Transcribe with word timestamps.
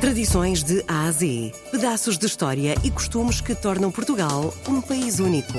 Tradições 0.00 0.62
de 0.62 0.84
A 0.86 1.06
a 1.06 1.10
Z. 1.10 1.52
Pedaços 1.72 2.16
de 2.16 2.24
história 2.24 2.76
e 2.84 2.90
costumes 2.90 3.40
que 3.40 3.52
tornam 3.52 3.90
Portugal 3.90 4.54
um 4.68 4.80
país 4.80 5.18
único. 5.18 5.58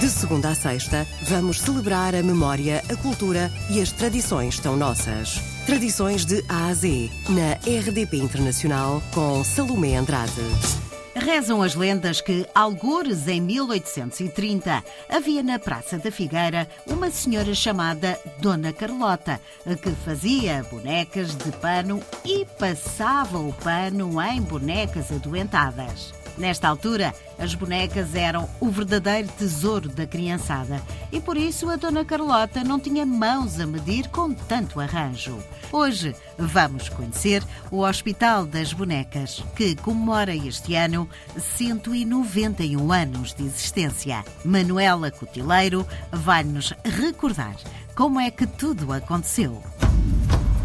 De 0.00 0.10
segunda 0.10 0.50
a 0.50 0.54
sexta, 0.54 1.06
vamos 1.22 1.60
celebrar 1.60 2.14
a 2.14 2.22
memória, 2.22 2.82
a 2.90 2.96
cultura 2.96 3.50
e 3.70 3.80
as 3.80 3.90
tradições 3.90 4.58
tão 4.58 4.76
nossas. 4.76 5.40
Tradições 5.64 6.26
de 6.26 6.44
A 6.46 6.66
a 6.66 6.74
Z, 6.74 7.10
na 7.30 7.54
RDP 7.54 8.18
Internacional, 8.18 9.02
com 9.14 9.42
Salomé 9.42 9.96
Andrade. 9.96 10.83
Rezam 11.24 11.62
as 11.62 11.74
lendas 11.74 12.20
que, 12.20 12.46
algures 12.54 13.26
em 13.28 13.40
1830, 13.40 14.84
havia 15.08 15.42
na 15.42 15.58
Praça 15.58 15.98
da 15.98 16.12
Figueira 16.12 16.68
uma 16.86 17.10
senhora 17.10 17.54
chamada 17.54 18.20
Dona 18.40 18.74
Carlota, 18.74 19.40
que 19.82 19.90
fazia 20.04 20.62
bonecas 20.70 21.34
de 21.34 21.50
pano 21.52 22.02
e 22.26 22.44
passava 22.58 23.38
o 23.38 23.54
pano 23.54 24.20
em 24.20 24.42
bonecas 24.42 25.10
adoentadas. 25.10 26.12
Nesta 26.36 26.68
altura, 26.68 27.14
as 27.38 27.54
bonecas 27.54 28.14
eram 28.14 28.48
o 28.60 28.68
verdadeiro 28.68 29.28
tesouro 29.38 29.88
da 29.88 30.06
criançada 30.06 30.82
e 31.12 31.20
por 31.20 31.36
isso 31.36 31.70
a 31.70 31.76
Dona 31.76 32.04
Carlota 32.04 32.64
não 32.64 32.80
tinha 32.80 33.06
mãos 33.06 33.60
a 33.60 33.66
medir 33.66 34.08
com 34.08 34.32
tanto 34.34 34.80
arranjo. 34.80 35.38
Hoje 35.70 36.14
vamos 36.36 36.88
conhecer 36.88 37.42
o 37.70 37.80
Hospital 37.80 38.46
das 38.46 38.72
Bonecas, 38.72 39.44
que 39.54 39.76
comemora 39.76 40.34
este 40.34 40.74
ano 40.74 41.08
191 41.56 42.92
anos 42.92 43.32
de 43.32 43.44
existência. 43.44 44.24
Manuela 44.44 45.10
Cotileiro 45.10 45.86
vai-nos 46.10 46.72
recordar 46.84 47.56
como 47.94 48.18
é 48.18 48.30
que 48.30 48.46
tudo 48.46 48.92
aconteceu. 48.92 49.62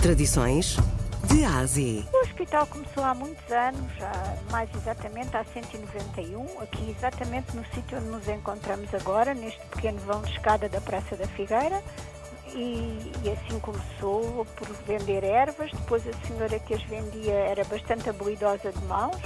Tradições 0.00 0.78
de 1.28 1.44
Ásia. 1.44 2.04
O 2.12 2.16
hospital 2.22 2.66
começou 2.66 3.04
há 3.04 3.14
muitos 3.14 3.52
anos, 3.52 3.92
mais 4.50 4.68
exatamente 4.74 5.36
há 5.36 5.44
191, 5.44 6.60
aqui 6.60 6.90
exatamente 6.90 7.54
no 7.54 7.64
sítio 7.66 7.98
onde 7.98 8.08
nos 8.08 8.28
encontramos 8.28 8.92
agora, 8.94 9.34
neste 9.34 9.60
pequeno 9.66 9.98
vão 10.00 10.22
de 10.22 10.32
escada 10.32 10.68
da 10.68 10.80
Praça 10.80 11.16
da 11.16 11.26
Figueira. 11.28 11.82
E, 12.54 13.12
e, 13.22 13.30
assim 13.30 13.60
começou 13.60 14.46
por 14.56 14.68
vender 14.86 15.22
ervas. 15.22 15.70
Depois 15.70 16.02
a 16.08 16.26
senhora 16.26 16.58
que 16.58 16.72
as 16.72 16.82
vendia 16.84 17.34
era 17.34 17.62
bastante 17.64 18.08
habilidosa 18.08 18.72
de 18.72 18.84
mãos 18.86 19.20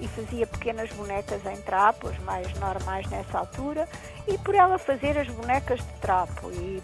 e 0.00 0.08
fazia 0.08 0.46
pequenas 0.46 0.90
bonecas 0.92 1.44
em 1.46 1.56
trapo, 1.62 2.08
as 2.08 2.18
mais 2.20 2.52
normais 2.58 3.08
nessa 3.08 3.38
altura, 3.38 3.88
e 4.26 4.36
por 4.38 4.54
ela 4.54 4.78
fazer 4.78 5.18
as 5.18 5.28
bonecas 5.28 5.80
de 5.80 5.92
trapo. 6.00 6.50
E 6.52 6.82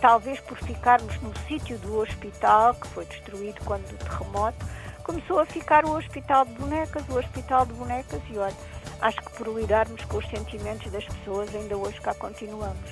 talvez 0.00 0.38
por 0.40 0.58
ficarmos 0.58 1.20
no 1.20 1.32
sítio 1.48 1.78
do 1.78 1.98
hospital, 1.98 2.74
que 2.74 2.86
foi 2.88 3.04
destruído 3.06 3.60
quando 3.64 3.86
do 3.88 3.96
terremoto, 3.96 4.64
começou 5.02 5.38
a 5.38 5.46
ficar 5.46 5.84
o 5.84 5.96
hospital 5.96 6.44
de 6.44 6.52
bonecas, 6.54 7.02
o 7.08 7.18
hospital 7.18 7.66
de 7.66 7.72
bonecas, 7.74 8.20
e 8.30 8.38
olha, 8.38 8.54
acho 9.00 9.16
que 9.18 9.30
por 9.32 9.48
lidarmos 9.48 10.04
com 10.04 10.18
os 10.18 10.28
sentimentos 10.28 10.90
das 10.90 11.04
pessoas, 11.04 11.54
ainda 11.54 11.76
hoje 11.76 12.00
cá 12.00 12.14
continuamos. 12.14 12.90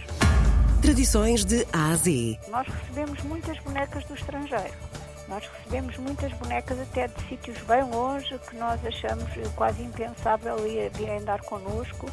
Tradições 0.82 1.44
de 1.44 1.66
A 1.72 1.90
a 1.90 1.96
Z. 1.96 2.38
Nós 2.48 2.66
recebemos 2.66 3.22
muitas 3.22 3.58
bonecas 3.60 4.04
do 4.04 4.14
estrangeiro. 4.14 4.91
Nós 5.32 5.46
recebemos 5.46 5.96
muitas 5.96 6.30
bonecas 6.34 6.78
até 6.78 7.08
de 7.08 7.26
sítios 7.26 7.56
bem 7.62 7.82
longe 7.84 8.38
que 8.38 8.54
nós 8.54 8.78
achamos 8.84 9.30
quase 9.56 9.82
impensável 9.82 10.58
virem 10.92 11.24
dar 11.24 11.40
connosco 11.40 12.06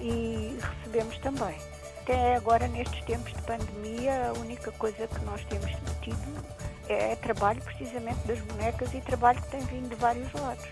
e 0.00 0.58
recebemos 0.60 1.16
também. 1.18 1.56
Até 2.02 2.34
agora, 2.34 2.66
nestes 2.66 3.00
tempos 3.04 3.32
de 3.32 3.40
pandemia, 3.42 4.30
a 4.30 4.40
única 4.40 4.72
coisa 4.72 5.06
que 5.06 5.24
nós 5.24 5.44
temos 5.44 5.70
tido 6.02 6.44
é 6.88 7.14
trabalho 7.14 7.62
precisamente 7.62 8.26
das 8.26 8.40
bonecas 8.40 8.92
e 8.92 9.00
trabalho 9.02 9.40
que 9.40 9.50
tem 9.50 9.60
vindo 9.60 9.90
de 9.90 9.94
vários 9.94 10.32
lados. 10.32 10.66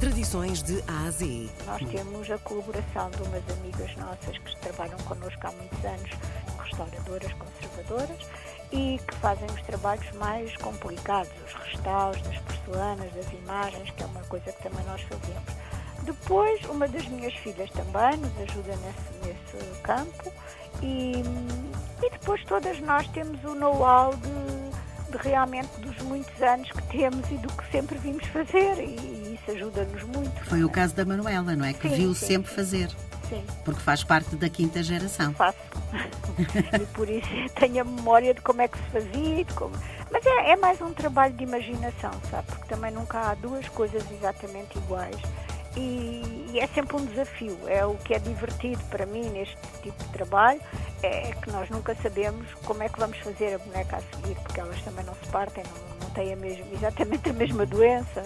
Tradições 0.00 0.62
de 0.62 0.82
A 0.88 1.06
a 1.06 1.10
Z. 1.10 1.50
Nós 1.66 1.82
temos 1.90 2.30
a 2.30 2.38
colaboração 2.38 3.10
de 3.10 3.22
umas 3.22 3.42
amigas 3.58 3.94
nossas 3.96 4.38
que 4.38 4.56
trabalham 4.62 4.98
connosco 5.00 5.46
há 5.46 5.52
muitos 5.52 5.84
anos, 5.84 6.10
restauradoras, 6.64 7.32
conservadoras, 7.34 8.26
e 8.76 8.98
que 8.98 9.14
fazem 9.16 9.46
os 9.46 9.62
trabalhos 9.62 10.12
mais 10.12 10.54
complicados, 10.58 11.32
os 11.46 11.52
restauros 11.54 12.20
das 12.22 12.38
porcelanas, 12.40 13.10
das 13.14 13.32
imagens, 13.32 13.90
que 13.90 14.02
é 14.02 14.06
uma 14.06 14.20
coisa 14.22 14.52
que 14.52 14.62
também 14.62 14.84
nós 14.84 15.00
fazemos. 15.02 15.66
Depois, 16.02 16.62
uma 16.66 16.86
das 16.86 17.08
minhas 17.08 17.32
filhas 17.34 17.70
também 17.70 18.18
nos 18.18 18.38
ajuda 18.38 18.76
nesse, 18.76 19.56
nesse 19.56 19.80
campo 19.80 20.32
e, 20.82 21.22
e 22.04 22.10
depois 22.10 22.44
todas 22.44 22.78
nós 22.80 23.08
temos 23.08 23.42
o 23.44 23.54
know-how 23.54 24.14
de, 24.14 25.10
de, 25.10 25.16
realmente 25.26 25.80
dos 25.80 25.96
muitos 26.02 26.40
anos 26.42 26.70
que 26.70 26.82
temos 26.82 27.28
e 27.30 27.38
do 27.38 27.48
que 27.48 27.70
sempre 27.72 27.98
vimos 27.98 28.26
fazer 28.26 28.78
e, 28.78 28.94
e 28.94 29.38
isso 29.40 29.50
ajuda-nos 29.50 30.02
muito. 30.02 30.44
Foi 30.44 30.62
o 30.62 30.68
caso 30.68 30.94
da 30.94 31.04
Manuela, 31.04 31.56
não 31.56 31.64
é? 31.64 31.72
Que 31.72 31.88
sim, 31.88 31.94
viu 31.96 32.14
sim, 32.14 32.26
sempre 32.26 32.50
sim. 32.50 32.56
fazer. 32.56 33.05
Sim. 33.28 33.44
Porque 33.64 33.80
faz 33.80 34.04
parte 34.04 34.36
da 34.36 34.48
quinta 34.48 34.82
geração. 34.82 35.32
Faço. 35.34 35.58
e 36.80 36.86
por 36.94 37.08
isso 37.08 37.28
tenho 37.58 37.80
a 37.80 37.84
memória 37.84 38.34
de 38.34 38.40
como 38.40 38.62
é 38.62 38.68
que 38.68 38.78
se 38.78 38.84
fazia. 38.90 39.44
Como... 39.54 39.74
Mas 40.10 40.24
é, 40.24 40.50
é 40.50 40.56
mais 40.56 40.80
um 40.80 40.92
trabalho 40.92 41.34
de 41.34 41.44
imaginação, 41.44 42.12
sabe? 42.30 42.46
Porque 42.46 42.68
também 42.74 42.92
nunca 42.92 43.18
há 43.18 43.34
duas 43.34 43.68
coisas 43.68 44.02
exatamente 44.10 44.78
iguais. 44.78 45.16
E, 45.76 46.48
e, 46.52 46.58
é 46.58 46.66
sempre 46.68 46.96
um 46.96 47.04
desafio. 47.04 47.58
É 47.66 47.84
o 47.84 47.96
que 47.96 48.14
é 48.14 48.18
divertido 48.18 48.82
para 48.84 49.04
mim 49.04 49.28
neste 49.28 49.56
tipo 49.82 50.02
de 50.04 50.10
trabalho, 50.10 50.60
é 51.02 51.32
que 51.32 51.50
nós 51.50 51.68
nunca 51.68 51.94
sabemos 51.96 52.46
como 52.64 52.82
é 52.82 52.88
que 52.88 52.98
vamos 52.98 53.18
fazer 53.18 53.54
a 53.54 53.58
boneca 53.58 53.96
a 53.96 54.00
seguir, 54.00 54.36
porque 54.36 54.58
elas 54.58 54.80
também 54.82 55.04
não 55.04 55.14
se 55.14 55.28
partem, 55.30 55.62
não, 55.64 56.06
não 56.06 56.10
têm 56.14 56.32
a 56.32 56.36
mesma, 56.36 56.64
exatamente 56.72 57.28
a 57.28 57.32
mesma 57.32 57.66
doença. 57.66 58.22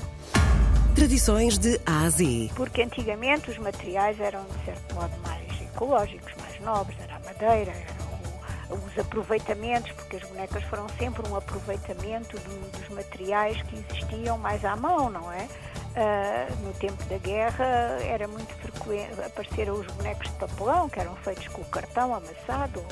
Tradições 1.01 1.57
de 1.57 1.81
A 1.87 2.03
a 2.03 2.11
Z. 2.11 2.51
Porque 2.55 2.83
antigamente 2.83 3.51
os 3.51 3.57
materiais 3.57 4.21
eram, 4.21 4.45
de 4.45 4.65
certo 4.67 4.95
modo, 4.95 5.11
mais 5.23 5.63
ecológicos, 5.63 6.31
mais 6.39 6.61
nobres, 6.61 6.95
era 7.01 7.17
a 7.17 7.21
madeira, 7.21 7.73
eram 7.73 8.79
os 8.85 8.99
aproveitamentos, 8.99 9.91
porque 9.93 10.17
as 10.17 10.23
bonecas 10.25 10.63
foram 10.65 10.87
sempre 10.99 11.27
um 11.27 11.35
aproveitamento 11.35 12.37
do, 12.41 12.79
dos 12.79 12.89
materiais 12.91 13.63
que 13.63 13.77
existiam 13.77 14.37
mais 14.37 14.63
à 14.63 14.77
mão, 14.77 15.09
não 15.09 15.33
é? 15.33 15.49
Uh, 15.97 16.67
no 16.67 16.75
tempo 16.75 17.03
da 17.05 17.17
guerra 17.17 17.65
era 18.03 18.29
muito 18.29 18.55
frequente, 18.57 19.23
apareceram 19.25 19.81
os 19.81 19.87
bonecos 19.87 20.29
de 20.29 20.35
papelão, 20.35 20.87
que 20.91 21.01
eram 21.01 21.17
feitos 21.17 21.49
com 21.49 21.63
o 21.63 21.65
cartão 21.71 22.15
amassado, 22.15 22.85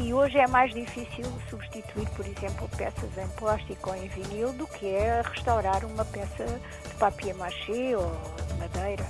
e 0.00 0.14
hoje 0.14 0.38
é 0.38 0.46
mais 0.46 0.72
difícil 0.72 1.24
substituir, 1.50 2.08
por 2.10 2.24
exemplo, 2.26 2.68
peças 2.76 3.18
em 3.18 3.28
plástico 3.36 3.90
ou 3.90 3.96
em 3.96 4.08
vinil 4.08 4.52
do 4.52 4.66
que 4.66 4.86
é 4.86 5.22
restaurar 5.22 5.84
uma 5.84 6.04
peça 6.04 6.44
de 6.88 6.94
papier-mâché 6.94 7.96
ou 7.96 8.12
de 8.46 8.54
madeira. 8.54 9.06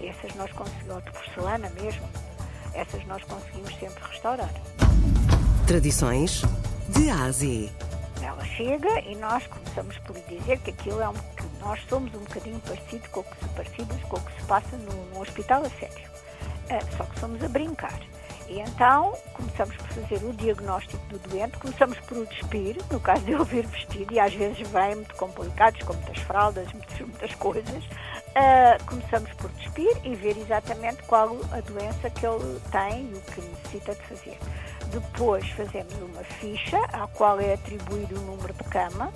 Essas 0.00 0.34
nós 0.34 0.50
conseguimos, 0.52 0.94
ou 0.94 1.00
de 1.02 1.10
porcelana 1.10 1.70
mesmo, 1.70 2.08
essas 2.72 3.04
nós 3.06 3.22
conseguimos 3.24 3.74
sempre 3.78 4.02
restaurar. 4.04 4.50
Tradições 5.66 6.42
de 6.88 7.10
Ásia. 7.10 7.70
Ela 8.22 8.44
chega 8.44 9.00
e 9.00 9.14
nós 9.16 9.46
começamos 9.46 9.98
por 9.98 10.16
dizer 10.28 10.58
que 10.60 10.70
aquilo 10.70 11.00
é 11.00 11.08
um 11.08 11.14
nós 11.60 11.78
somos 11.88 12.12
um 12.14 12.20
bocadinho 12.20 12.58
parecido 12.60 13.08
com 13.10 13.20
o 13.20 13.24
que 13.24 13.36
se, 13.36 13.48
parecidos 13.50 14.02
com 14.04 14.16
o 14.16 14.20
que 14.20 14.40
se 14.40 14.46
passa 14.46 14.76
no, 14.78 15.14
no 15.14 15.20
hospital 15.20 15.62
a 15.62 15.70
sério. 15.70 16.10
Uh, 16.70 16.96
só 16.96 17.04
que 17.04 17.20
somos 17.20 17.42
a 17.44 17.48
brincar. 17.48 18.00
E 18.50 18.58
então 18.58 19.16
começamos 19.32 19.76
por 19.76 19.86
fazer 19.86 20.26
o 20.26 20.32
diagnóstico 20.32 21.06
do 21.06 21.18
doente, 21.20 21.56
começamos 21.58 21.96
por 22.00 22.18
o 22.18 22.26
despir, 22.26 22.76
no 22.90 22.98
caso 22.98 23.24
de 23.24 23.32
ele 23.32 23.44
vir 23.44 23.64
vestido, 23.68 24.12
e 24.12 24.18
às 24.18 24.34
vezes 24.34 24.68
vem 24.68 24.96
muito 24.96 25.14
complicados, 25.14 25.80
com 25.82 25.92
muitas 25.92 26.18
fraldas, 26.18 26.70
muitas, 26.72 26.98
muitas 26.98 27.34
coisas. 27.36 27.84
Uh, 27.84 28.84
começamos 28.86 29.32
por 29.34 29.50
despir 29.52 29.96
e 30.02 30.16
ver 30.16 30.36
exatamente 30.36 31.00
qual 31.04 31.36
a 31.52 31.60
doença 31.60 32.10
que 32.10 32.26
ele 32.26 32.60
tem 32.72 33.10
e 33.10 33.14
o 33.14 33.20
que 33.20 33.40
necessita 33.40 33.94
de 33.94 34.02
fazer. 34.02 34.38
Depois 34.90 35.48
fazemos 35.50 35.94
uma 36.02 36.24
ficha 36.24 36.78
à 36.92 37.06
qual 37.06 37.38
é 37.38 37.54
atribuído 37.54 38.18
o 38.18 38.22
número 38.24 38.52
de 38.52 38.64
cama, 38.64 39.12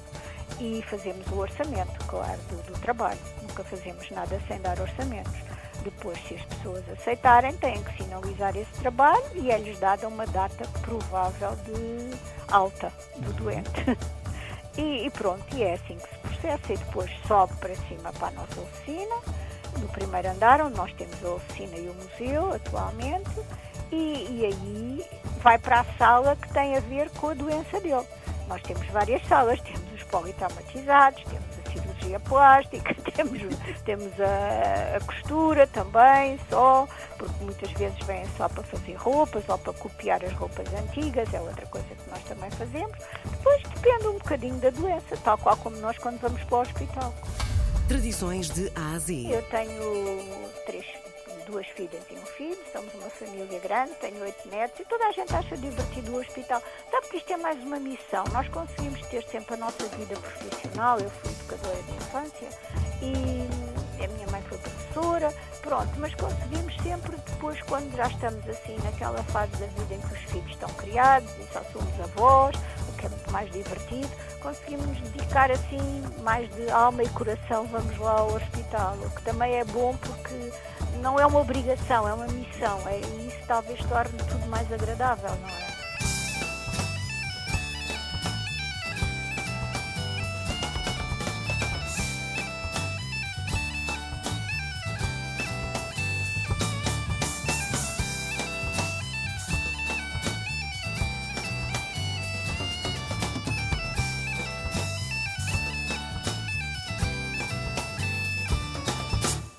e 0.60 0.80
fazemos 0.88 1.26
o 1.32 1.38
orçamento, 1.38 2.04
claro, 2.06 2.38
do, 2.48 2.72
do, 2.72 2.80
trabalho. 2.80 3.18
Nunca 3.42 3.64
fazemos 3.64 4.08
nada 4.10 4.40
sem 4.46 4.60
dar 4.60 4.78
orçamentos. 4.78 5.53
Depois, 5.84 6.18
se 6.26 6.34
as 6.34 6.42
pessoas 6.46 6.82
aceitarem, 6.88 7.52
têm 7.58 7.82
que 7.82 8.02
sinalizar 8.02 8.56
esse 8.56 8.72
trabalho 8.80 9.22
e 9.34 9.50
é-lhes 9.50 9.78
dada 9.78 10.08
uma 10.08 10.26
data 10.26 10.66
provável 10.80 11.54
de 11.56 12.16
alta 12.50 12.90
do 13.18 13.30
doente. 13.34 13.70
e, 14.78 15.06
e, 15.06 15.10
pronto, 15.10 15.44
e 15.54 15.62
é 15.62 15.74
assim 15.74 15.98
que 15.98 16.08
se 16.08 16.18
processa. 16.20 16.72
E 16.72 16.76
depois 16.78 17.10
sobe 17.28 17.54
para 17.56 17.74
cima 17.74 18.12
para 18.14 18.28
a 18.28 18.30
nossa 18.30 18.60
oficina, 18.62 19.14
no 19.78 19.88
primeiro 19.88 20.30
andar, 20.30 20.62
onde 20.62 20.74
nós 20.74 20.90
temos 20.94 21.22
a 21.22 21.34
oficina 21.34 21.76
e 21.76 21.88
o 21.88 21.94
museu 21.94 22.54
atualmente, 22.54 23.30
e, 23.92 24.26
e 24.30 24.46
aí 24.46 25.06
vai 25.42 25.58
para 25.58 25.80
a 25.80 25.84
sala 25.98 26.34
que 26.34 26.50
tem 26.54 26.78
a 26.78 26.80
ver 26.80 27.10
com 27.10 27.28
a 27.28 27.34
doença 27.34 27.78
dele. 27.78 28.06
Nós 28.48 28.62
temos 28.62 28.86
várias 28.88 29.22
salas, 29.26 29.60
temos 29.60 29.92
os 29.92 30.02
politraumatizados, 30.04 31.22
temos 31.24 31.53
cirurgia 32.04 32.20
plástica, 32.20 32.94
temos, 33.12 33.40
temos 33.84 34.20
a, 34.20 34.96
a, 34.96 35.00
costura 35.00 35.66
também, 35.66 36.38
só, 36.48 36.86
porque 37.18 37.44
muitas 37.44 37.70
vezes 37.72 37.98
vêm 38.06 38.24
só 38.36 38.48
para 38.48 38.62
fazer 38.62 38.94
roupas 38.94 39.48
ou 39.48 39.58
para 39.58 39.72
copiar 39.72 40.24
as 40.24 40.32
roupas 40.34 40.66
antigas, 40.74 41.32
é 41.32 41.40
outra 41.40 41.66
coisa 41.66 41.86
que 41.88 42.10
nós 42.10 42.22
também 42.24 42.50
fazemos. 42.50 42.96
Depois 43.24 43.62
depende 43.62 44.06
um 44.08 44.12
bocadinho 44.14 44.56
da 44.56 44.70
doença, 44.70 45.16
tal 45.24 45.38
qual 45.38 45.56
como 45.56 45.76
nós 45.78 45.98
quando 45.98 46.20
vamos 46.20 46.42
para 46.44 46.58
o 46.58 46.60
hospital. 46.60 47.14
Tradições 47.88 48.50
de 48.50 48.70
A 48.74 48.94
a 48.94 48.98
Z. 48.98 49.26
Eu 49.30 49.42
tenho 49.42 50.50
três, 50.64 50.86
duas 51.46 51.66
filhas 51.68 52.02
e 52.10 52.14
um 52.14 52.26
filho, 52.26 52.58
somos 52.72 52.92
uma 52.94 53.10
família 53.10 53.58
grande, 53.58 53.92
tenho 54.00 54.22
oito 54.22 54.48
netos 54.48 54.80
e 54.80 54.84
toda 54.86 55.06
a 55.06 55.12
gente 55.12 55.34
acha 55.34 55.56
divertido 55.56 56.12
o 56.12 56.20
hospital. 56.20 56.62
Sabe 56.90 57.08
que 57.08 57.16
isto 57.18 57.32
é 57.32 57.36
mais 57.36 57.62
uma 57.62 57.78
missão. 57.78 58.24
Nós 58.32 58.48
conseguimos 58.48 59.00
ter 59.08 59.22
sempre 59.24 59.54
a 59.54 59.56
nossa 59.58 59.86
vida 59.88 60.16
profissional. 60.16 60.98
Eu 60.98 61.10
fui 61.10 61.33
educadora 61.44 61.82
de 61.82 61.92
infância 61.92 62.48
e 63.02 64.02
a 64.02 64.08
minha 64.08 64.26
mãe 64.28 64.42
foi 64.48 64.58
professora, 64.58 65.32
pronto, 65.62 65.90
mas 65.98 66.14
conseguimos 66.14 66.74
sempre 66.82 67.16
depois, 67.16 67.60
quando 67.62 67.94
já 67.96 68.06
estamos 68.06 68.48
assim 68.48 68.76
naquela 68.82 69.22
fase 69.24 69.52
da 69.52 69.66
vida 69.66 69.94
em 69.94 70.00
que 70.00 70.14
os 70.14 70.20
filhos 70.30 70.50
estão 70.50 70.68
criados 70.70 71.30
e 71.38 71.52
só 71.52 71.62
somos 71.72 72.00
avós, 72.00 72.56
o 72.88 72.92
que 72.92 73.06
é 73.06 73.08
muito 73.08 73.30
mais 73.30 73.50
divertido, 73.52 74.10
conseguimos 74.40 75.00
dedicar 75.10 75.50
assim 75.50 76.02
mais 76.22 76.48
de 76.54 76.68
alma 76.70 77.02
e 77.02 77.08
coração, 77.10 77.66
vamos 77.66 77.96
lá 77.98 78.18
ao 78.18 78.34
hospital, 78.34 78.96
o 79.02 79.10
que 79.10 79.22
também 79.22 79.54
é 79.54 79.64
bom 79.64 79.96
porque 79.96 80.52
não 81.00 81.18
é 81.18 81.26
uma 81.26 81.40
obrigação, 81.40 82.08
é 82.08 82.14
uma 82.14 82.26
missão, 82.26 82.80
é, 82.88 82.98
e 82.98 83.28
isso 83.28 83.46
talvez 83.46 83.78
torne 83.84 84.16
tudo 84.28 84.46
mais 84.46 84.70
agradável, 84.72 85.30
não 85.30 85.48
é? 85.48 85.63